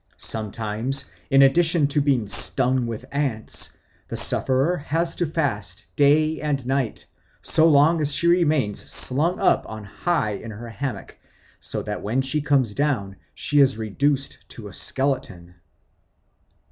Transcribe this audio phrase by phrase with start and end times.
[0.17, 3.69] Sometimes, in addition to being stung with ants,
[4.07, 7.05] the sufferer has to fast day and night
[7.43, 11.19] so long as she remains slung up on high in her hammock,
[11.59, 15.53] so that when she comes down she is reduced to a skeleton.